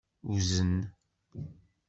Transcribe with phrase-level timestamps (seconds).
[0.31, 0.75] Wzen.